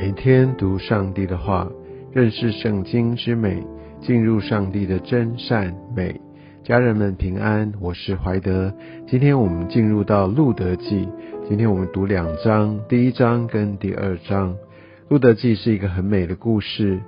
[0.00, 1.68] 每天读上帝的话，
[2.12, 3.60] 认识圣经之美，
[4.00, 6.20] 进入上帝的真善美。
[6.62, 8.72] 家人们平安，我是怀德。
[9.08, 11.08] 今天我们进入到路德记，
[11.48, 14.54] 今天我们读两章，第一章跟第二章。
[15.08, 17.00] 路德记是一个很美的故事，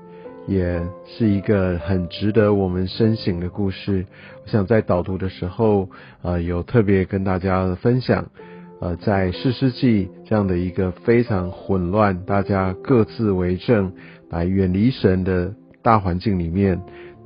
[0.48, 4.04] 也是一个很值得我们深省的故事。
[4.45, 5.88] 我想在导读的时候，
[6.22, 8.27] 呃，有特别跟大家分享。
[8.80, 13.93] 呃，在世世纪这样的一个非常混乱、大家各自为政、
[14.30, 16.80] 来远离神的大环境里面，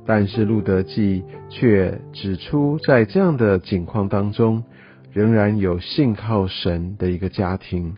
[0.05, 4.61] 但是路德记却指出，在这样的境况当中，
[5.13, 7.95] 仍然有信靠神的一个家庭，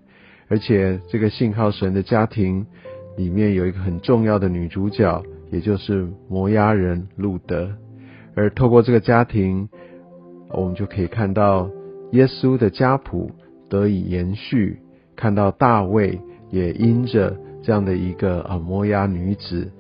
[0.50, 2.64] 而且这个信靠神的家庭
[3.18, 7.72] 里面有一个很重要的女主角，也就是摩押人路德，
[8.36, 9.68] 而透过这个家庭，
[10.52, 11.68] 我们就可以看到
[12.12, 13.32] 耶稣的家谱。
[13.70, 14.79] 得以延续，
[15.15, 19.71] 看到大卫也因着这样的一个啊摩押女子，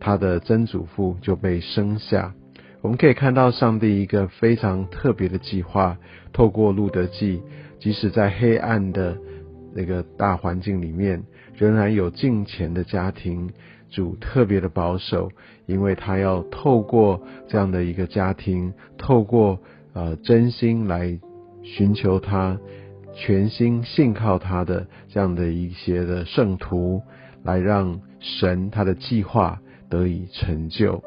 [0.00, 2.34] 她的曾祖父就被生下。
[2.82, 5.96] 我们可以看到上帝一个非常特别的计划，
[6.32, 7.42] 透过路德记，
[7.78, 9.16] 即使在黑暗的
[9.74, 11.22] 那个大环境里面，
[11.54, 13.50] 仍然有敬虔的家庭。
[13.90, 15.30] 主特别的保守，
[15.66, 19.60] 因为他要透过这样的一个家庭，透过
[19.92, 21.16] 呃真心来
[21.62, 22.58] 寻求他。
[23.14, 27.02] 全心信靠他的这样的一些的圣徒，
[27.42, 31.02] 来让神他的计划得以成就。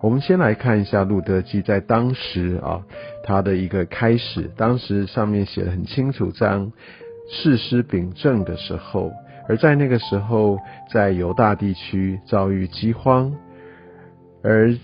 [0.00, 2.84] 我们先来看一下路德记在当时啊，
[3.22, 4.50] 他的一个开始。
[4.56, 6.72] 当时上面写的很清楚，当
[7.30, 9.10] 士师秉政的时候，
[9.48, 10.58] 而在那个时候，
[10.92, 13.32] 在犹大地区遭遇饥荒，
[14.42, 14.76] 而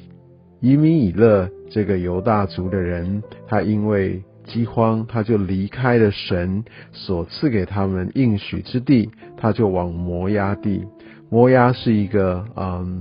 [0.61, 4.23] 以米以勒这个犹大族的人，他因为
[4.53, 10.85] 饥荒，他就离开了神所赐给他们应许之地，他就往摩押地。
[11.31, 13.01] 摩押是一个嗯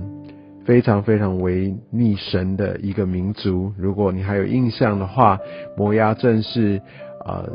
[0.64, 3.72] 非常非常为逆神的一个民族。
[3.76, 5.38] 如果你还有印象的话，
[5.76, 6.80] 摩押正是
[7.26, 7.50] 呃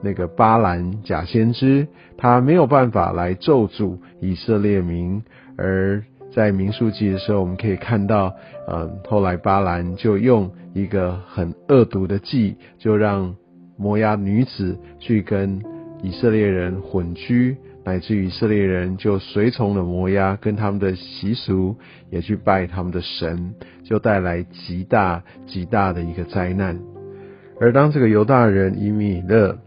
[0.00, 5.22] 那个巴兰假先知，他没有办法来咒诅以色列民。
[5.58, 6.02] 而
[6.34, 8.34] 在民数记的时候，我们可以看到，
[8.68, 10.50] 嗯，后来巴兰就用。
[10.74, 13.36] 一个很恶毒的计，就让
[13.76, 15.60] 摩押女子去跟
[16.02, 21.76] 以色列人混居，乃至以色列人就随从了摩押，跟他们的习俗
[22.08, 23.54] 也去拜他们的神，
[23.84, 26.80] 就带来极大极大的一个灾难。
[27.60, 29.58] 而当这个犹大人以米勒，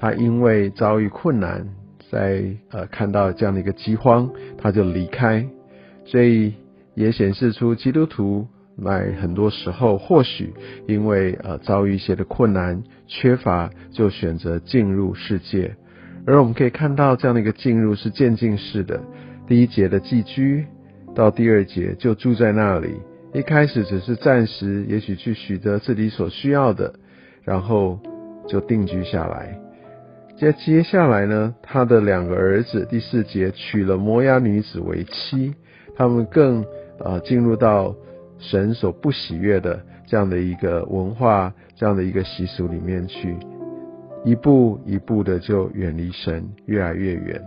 [0.00, 1.68] 他因为遭遇困难，
[2.10, 2.42] 在
[2.72, 4.28] 呃看到这样的一个饥荒，
[4.60, 5.46] 他就离开，
[6.10, 6.52] 所以
[6.94, 8.46] 也显示出基督徒。
[8.84, 10.54] 在很多时候，或许
[10.86, 15.74] 因为呃遭遇一些的困难、缺乏，就选择进入世界。
[16.24, 19.02] 而我们可以看到这样的一个进入是渐进式的。
[19.48, 20.64] 第一节的寄居，
[21.12, 22.94] 到第二节就住在那里。
[23.34, 26.94] 一开始只是暂时，也许去取得自己所需要的，
[27.42, 27.98] 然后
[28.46, 29.58] 就定居下来。
[30.36, 35.52] 接接下来呢，他的两个儿子，第四节娶了摩押女子为妻，
[35.98, 36.64] 他们更
[36.98, 37.94] 啊进入到。
[38.40, 43.36] 神所不喜悦的这样的一个文化，这样的一个习俗里面去，
[44.24, 47.42] 一步一步的就远离神，越来越远。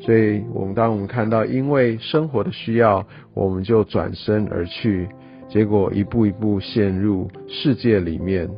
[0.00, 5.08] 所以，我们当我们看到因为生活的需要，我们就转身而去，
[5.48, 8.50] 结果一步一步陷入世界里面。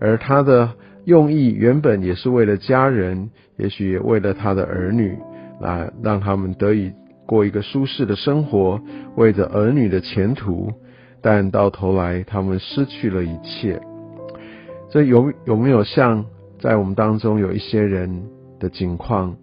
[0.00, 0.68] 而他的
[1.04, 5.16] 用意原本也是为了家人，也许也为了他的儿女，
[5.60, 6.92] 来让他们得以
[7.26, 8.80] 过一个舒适的生活，
[9.16, 10.72] 为着儿女的前途。
[11.20, 13.80] 但到头来，他们失去了一切。
[14.90, 16.26] 这有有没有像
[16.58, 18.24] 在我们当中有一些人
[18.60, 19.34] 的境况？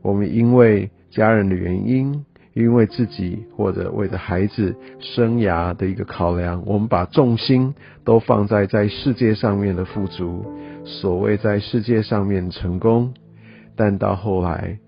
[0.00, 7.74] 我们因为家人的原因，因为自己或者为了孩子生涯的一个考量，我们把重心
[8.04, 10.44] 都放在在世界上面的富足，
[10.84, 13.12] 所谓在世界上面成功。
[13.74, 14.78] 但到后来，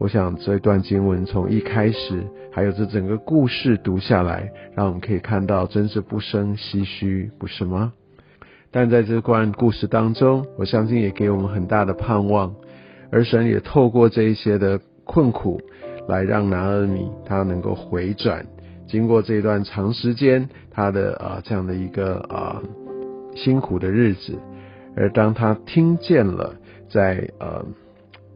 [0.00, 2.24] 我想这段经文从一开始。
[2.50, 7.92] 还有这整个故事读下来，让我们可以看到，真是不生唏嘘，不是吗？
[8.70, 12.54] 但在这段故事当中，我相信也给我们很大的盼望。
[13.12, 15.60] 而神也透过这一些的困苦，
[16.08, 18.46] 来让拿尔米他能够回转。
[18.88, 22.62] 经过这一段长时间他的啊这样的一个啊
[23.36, 24.38] 辛苦的日子，
[24.96, 26.56] 而当他听见了
[26.88, 27.64] 在呃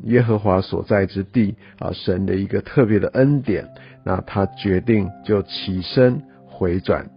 [0.02, 3.68] 耶和华所在之地啊神的一个特别的恩典。
[4.04, 7.08] 那他决定就起身回转。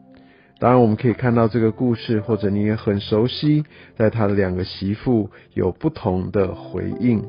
[0.59, 3.63] 当然，我们可以看到这个故事，或者你也很熟悉，
[3.95, 7.23] 在他的两个媳妇有不同的回应。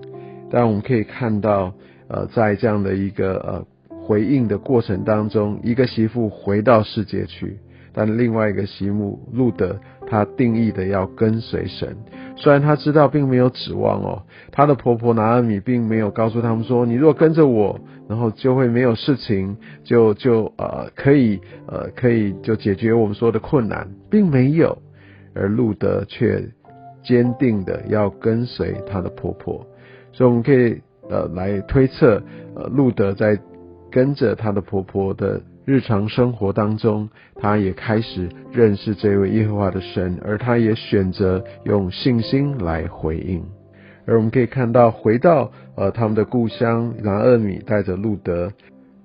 [0.51, 1.75] 但我们可以看到，
[2.09, 7.59] 呃，在这样的一个呃回应的过程当中，一个媳妇回到世界去。
[7.99, 11.97] 但另外一个席母路德，他定义的要跟随神，
[12.37, 14.23] 虽然他知道并没有指望哦，
[14.53, 24.79] 他的婆婆拿尔米并没有告诉他们说，你如果跟着我，然后就会没有事情，就就呃可以呃可以就解决我们说的困难，并没有，
[25.35, 26.41] 而路德却
[27.03, 29.67] 坚定的要跟随他的婆婆，
[30.13, 30.81] 所以我们可以
[31.11, 32.23] 呃来推测，
[32.55, 33.37] 呃路德在
[33.91, 35.43] 跟着他的婆婆的。
[35.69, 43.45] 日常生活当中，他也开始认识这位耶和华的神，而他也选择用信心来回应。
[44.07, 48.51] 而我们可以看到，回到呃他们的故乡拿厄米带着路德，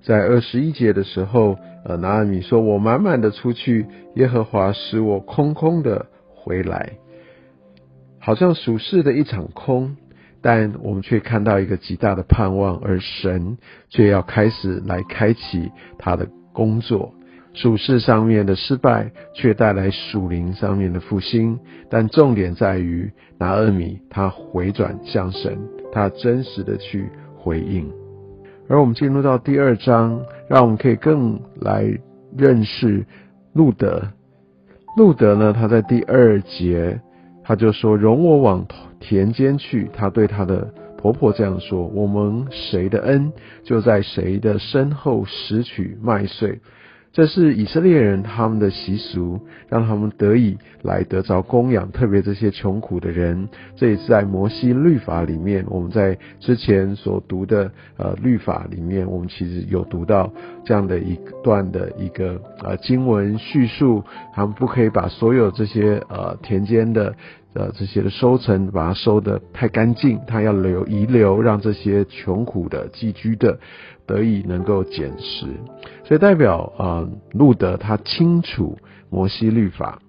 [0.02, 6.94] 在二十一节的时候，呃拿厄米说：“我满满的出去，耶和华使我空空的回来，
[8.20, 9.98] 好像属世的一场空。”
[10.42, 13.58] 但我们却看到一个极大的盼望，而神
[13.90, 16.30] 却要开始来开启他的。
[16.54, 17.14] 工作
[17.54, 21.60] 属事上面的失败，却带来属灵上面的复兴。
[21.90, 25.58] 但重点在于拿二米他回转向神，
[25.92, 27.92] 他真实的去回应。
[28.70, 31.86] 而我们进入到第二章，让我们可以更来
[32.36, 33.06] 认识
[33.54, 34.02] 路德。
[34.98, 37.00] 路德呢，他在第二节
[37.44, 38.66] 他就说：“容我往
[39.00, 40.74] 田间去。”他对他的
[41.04, 43.34] 婆婆这样说：“我们谁的恩，
[43.66, 46.62] 就在谁的身后拾取麦穗。”
[47.12, 53.50] 这是以色列人他们的习俗，让他们得以来得着供养，特别这些穷苦的人。
[53.76, 60.32] 这也是在摩西律法里面，我们在之前所读的呃律法里面，我们其实有读到
[60.64, 64.04] 这样的一段的一个呃经文叙述，
[64.34, 67.14] 他们不可以把所有这些呃田间的。
[67.54, 73.60] 呃，这些的收成把它收的太干净，他要留遗留，让这些穷苦的寄居的
[74.08, 75.46] 得以能够捡食，
[76.04, 78.78] 所以代表啊，路德他清楚
[79.12, 80.00] 摩西律法，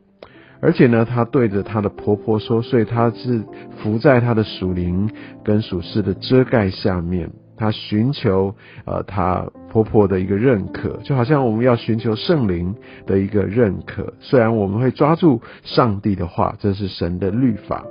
[0.60, 3.44] 而且呢，他对着他的婆婆说，所以他是
[3.76, 5.10] 伏在他的属灵
[5.44, 7.30] 跟属世的遮盖下面。
[7.56, 8.54] 他寻求
[8.84, 12.74] 呃，他婆婆的一个认可，就好像我们要寻求圣灵
[13.06, 14.14] 的一个认可。
[14.20, 17.84] 虽然我们会抓住上帝的话，这是神的律法，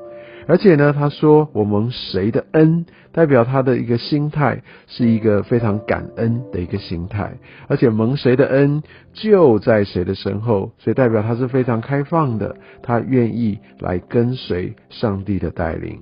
[0.47, 7.33] 而且呢，他说我们谁的恩，代表他的一个心态是一个非常感恩的一个心态，
[7.67, 8.83] 而且蒙谁的恩
[9.13, 16.01] 就在谁的身后，所以代表他是非常开放的，他愿意来跟随上帝的带领。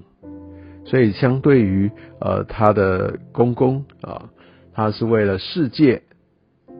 [0.91, 1.89] 所以，相对于
[2.19, 4.29] 呃他的公公啊，
[4.73, 6.01] 他是为了世界，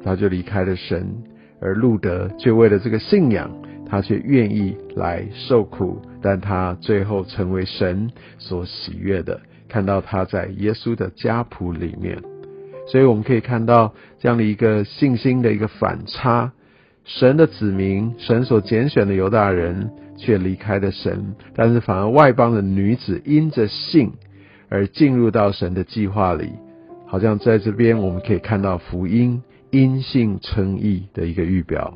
[0.04, 1.02] 他就离开了神；
[1.62, 3.50] 而路德却为了这个信仰，
[3.90, 9.40] 他却愿意来受苦，但他最后成为神所喜悦的。
[9.70, 12.22] 看到他在耶稣的家谱里面，
[12.88, 16.52] 所以我们可以看到这样的一个信心的一个反差。
[17.06, 19.90] 神的子民，神所拣选的犹大人，
[20.22, 24.12] 却离开了神；但是反而外邦的女子因着信
[24.70, 26.52] 而进入到神的计划里，
[27.08, 29.42] 好像在这边我们可以看到福音
[29.72, 31.94] 因信称义的一个预表。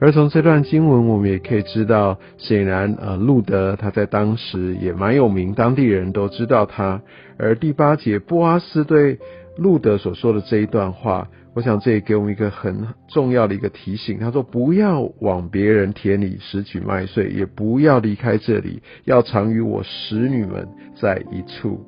[0.00, 7.00] 而从这段经文，我们也可以知道，显然呃，路德他在当时也蛮有名，当地人都知道他。
[7.38, 9.18] 而第八节，波阿斯对
[9.56, 11.28] 路德所说的这一段话。
[11.52, 14.18] 我想这也给我们一个很重要的一个提醒。
[14.18, 21.84] 他说：“不要往别人田里拾取麦穗，也不要离开这里，要常与我使女们在一处。”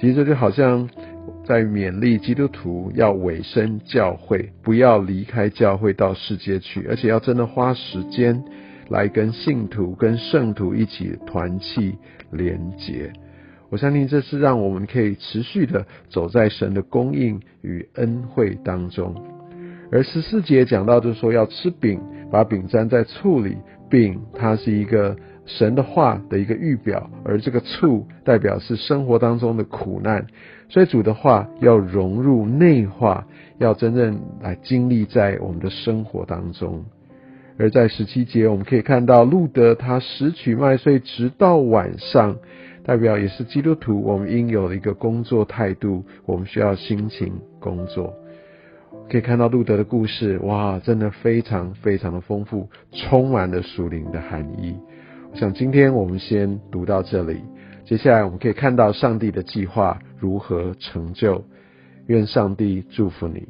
[0.00, 0.88] 其实这就好像
[1.44, 8.42] 在勉励基督徒要委身教会，不要离开教会到世界去，而且要真的花时间
[8.88, 11.94] 来跟信徒、跟圣徒一起团契
[12.32, 13.12] 连结。
[13.70, 19.14] 我相信这是让我们可以持续的走在神的供应与恩惠当中。
[19.90, 23.56] 而十四节讲到，就是说要吃饼，把饼粘在醋里。
[23.90, 25.14] 饼它是一个
[25.46, 30.26] 神的话的一个预表，而这个醋代表是生活当中的苦难。
[30.68, 33.26] 所以主的话要融入内化，
[33.58, 36.84] 要真正来经历在我们的生活当中。
[37.56, 42.36] 而在十七节，我们可以看到路德他拾取麦穗，直到晚上。
[42.84, 48.14] 代表也是基督徒，我们应有的一个工作态度，我们需要辛勤工作。
[49.10, 54.76] 可以看到路德的故事，哇，真的非常非常的丰富，充满了属灵的含义。
[55.32, 57.40] 我想今天我们先读到这里，
[57.86, 61.42] 接下来我们可以看到上帝的计划如何成就。
[62.06, 63.48] 愿上帝祝福你。